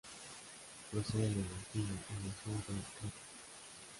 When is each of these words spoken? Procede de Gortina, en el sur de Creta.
Procede 0.89 1.29
de 1.29 1.43
Gortina, 1.43 1.91
en 2.09 2.25
el 2.25 2.33
sur 2.43 2.73
de 2.73 2.81
Creta. 2.97 3.19